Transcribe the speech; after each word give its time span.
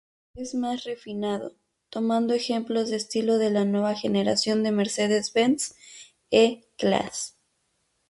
Es 0.33 0.55
más 0.55 0.83
refinado, 0.85 1.53
tomando 1.91 2.33
ejemplos 2.33 2.89
de 2.89 2.95
estilo 2.95 3.37
de 3.37 3.51
la 3.51 3.65
nueva 3.65 3.93
generación 3.93 4.63
de 4.63 4.71
Mercedes-Benz 4.71 5.75
E-Class. 6.31 7.35